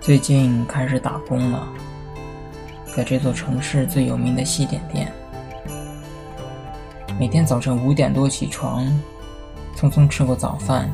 [0.00, 1.68] 最近开始打工了，
[2.96, 5.12] 在这座城市最有名的西点店。
[7.18, 8.86] 每天早晨五点多起床，
[9.76, 10.90] 匆匆吃过早饭，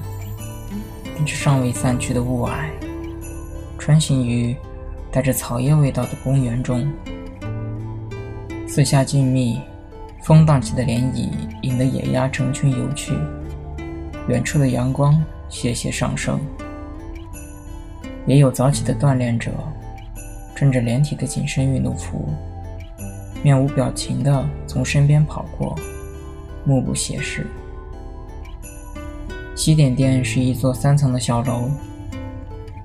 [1.16, 2.68] 迎着尚未散去的雾霭，
[3.78, 4.56] 穿行于
[5.12, 6.84] 带着草叶味道的公园中。
[8.66, 9.60] 四下静谧，
[10.24, 11.30] 风荡起的涟漪
[11.62, 13.14] 引得野鸭成群游去，
[14.26, 16.40] 远处的阳光斜斜上升。
[18.26, 19.52] 也有早起的锻炼者，
[20.54, 22.28] 穿着连体的紧身运动服，
[23.42, 25.78] 面无表情地从身边跑过，
[26.64, 27.46] 目不斜视。
[29.54, 31.70] 西点店是一座三层的小楼，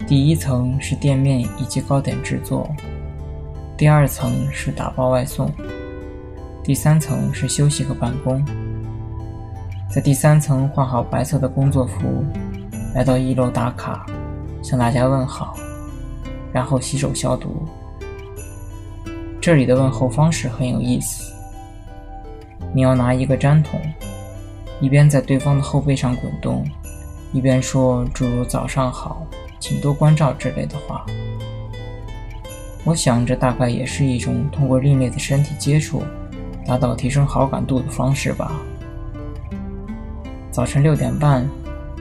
[0.07, 2.69] 第一层是店面以及糕点制作，
[3.75, 5.51] 第二层是打包外送，
[6.63, 8.45] 第三层是休息和办公。
[9.93, 12.23] 在第三层换好白色的工作服，
[12.95, 14.05] 来到一楼打卡。
[14.61, 15.55] 向大家问好，
[16.53, 17.65] 然后洗手消毒。
[19.41, 21.33] 这里的问候方式很有意思。
[22.73, 23.81] 你要拿一个粘筒，
[24.79, 26.63] 一边在对方的后背上滚动，
[27.33, 29.25] 一边说诸如“早上好，
[29.59, 31.05] 请多关照”之类的话。
[32.83, 36.03] 我想，这大概也是一种通过另类的身体接触，
[36.65, 38.51] 达到提升好感度的方式吧。
[40.51, 41.47] 早晨六点半，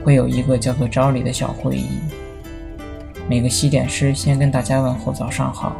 [0.03, 1.87] 会有一个叫做“朝礼”的小会议。
[3.27, 5.75] 每个西点师先跟大家问候早上好，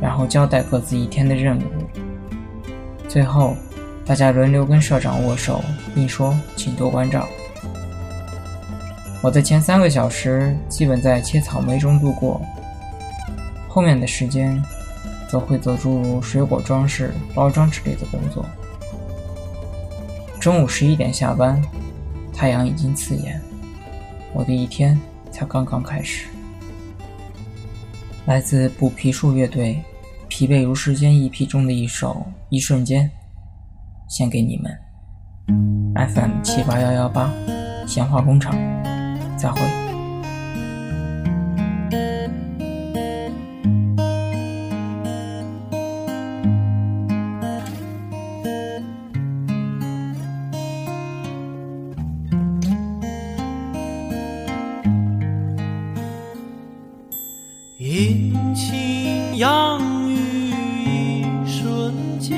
[0.00, 1.62] 然后交代各自一天的任务。
[3.08, 3.56] 最后，
[4.04, 5.62] 大家轮流跟社长握手，
[5.94, 7.26] 并说请多关照。
[9.22, 12.40] 我的前三个小时基本在切草莓中度过，
[13.66, 14.62] 后面的时间
[15.28, 18.44] 则会做诸如水果装饰、包装之类的工作。
[20.38, 21.60] 中午十一点下班，
[22.32, 23.40] 太阳已经刺眼，
[24.32, 24.96] 我的一天
[25.32, 26.26] 才刚刚开始。
[28.26, 29.80] 来自补皮树乐队
[30.26, 33.08] 《疲惫如时间》一批中的一首《一瞬间》，
[34.08, 34.76] 献给你们。
[36.08, 37.32] FM 七八幺幺八，
[37.86, 38.52] 闲话工厂，
[39.38, 39.85] 再会。
[57.96, 59.80] 阴晴阳
[60.10, 60.52] 雨
[60.84, 62.36] 一瞬间，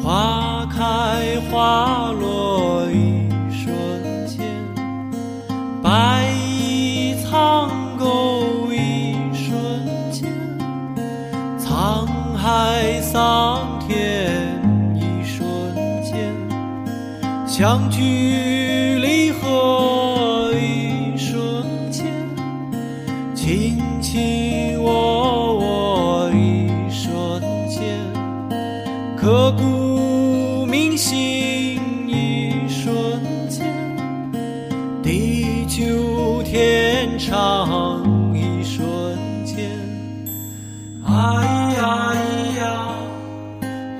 [0.00, 3.74] 花开花落一瞬
[4.28, 4.46] 间，
[5.82, 7.68] 白衣苍
[7.98, 9.52] 狗一瞬
[10.12, 10.30] 间，
[11.58, 12.06] 沧
[12.36, 14.30] 海桑田
[14.94, 16.32] 一瞬间，
[17.44, 20.11] 相聚离合。
[29.22, 32.92] 刻骨铭心一瞬
[33.48, 33.64] 间，
[35.00, 39.70] 地久天长一瞬间。
[41.06, 41.14] 哎
[41.76, 42.14] 呀
[42.58, 42.62] 呀，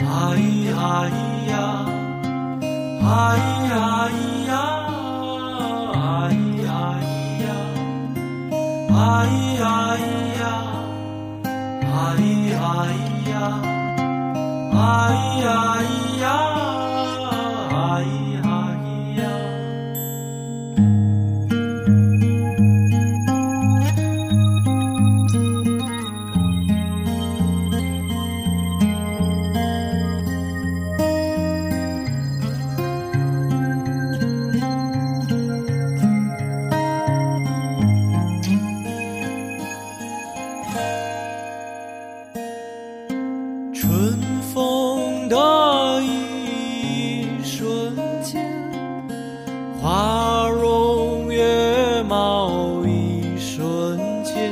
[0.01, 0.03] 哎
[0.67, 1.09] 呀
[1.47, 1.55] 呀，
[3.01, 3.07] 哎
[3.71, 4.11] 呀
[4.49, 4.51] 呀。
[5.95, 6.35] 哎
[6.65, 6.67] 呀
[7.39, 7.47] 呀，
[8.91, 9.01] 哎
[9.61, 9.63] 呀
[10.41, 10.43] 呀，
[11.85, 11.87] 哎
[12.51, 12.53] 呀
[13.31, 13.82] 呀。
[14.75, 14.77] 哎
[15.43, 15.51] 呀！
[15.73, 15.83] 哎
[16.23, 16.27] 呀！
[17.71, 18.32] 哎呀
[49.83, 54.49] 花容月貌一瞬间，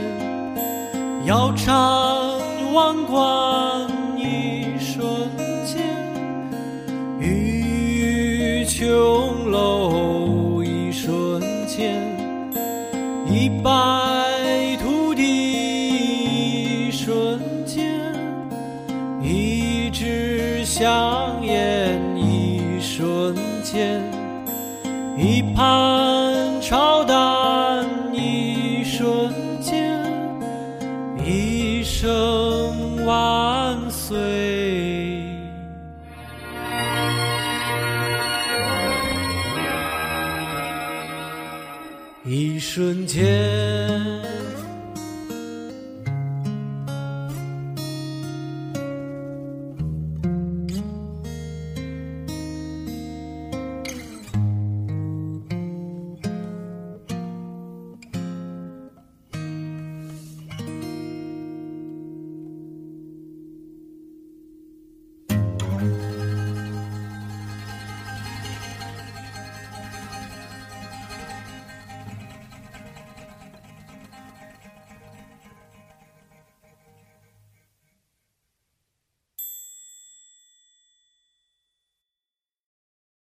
[1.24, 1.72] 腰缠
[2.74, 3.88] 万贯
[4.18, 5.30] 一瞬
[5.64, 5.86] 间，
[7.20, 9.69] 玉琼楼
[25.60, 29.30] 看潮淡，一瞬
[29.60, 30.00] 间；
[31.22, 34.16] 一生万岁，
[42.24, 43.20] 一瞬间。